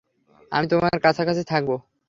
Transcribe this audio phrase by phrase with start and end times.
[0.51, 1.69] আমি তোমার কাছাকাছি থাকব।